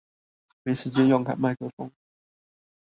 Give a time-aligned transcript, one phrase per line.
[0.63, 1.91] 沒時間弄麥克風